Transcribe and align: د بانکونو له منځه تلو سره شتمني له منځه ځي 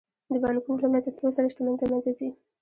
د 0.31 0.33
بانکونو 0.43 0.79
له 0.83 0.87
منځه 0.93 1.09
تلو 1.17 1.29
سره 1.35 1.49
شتمني 1.51 1.77
له 1.81 1.87
منځه 1.91 2.11
ځي 2.19 2.29